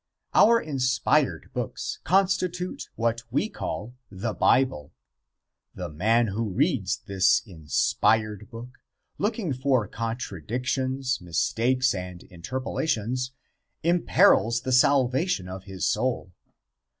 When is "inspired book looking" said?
7.45-9.53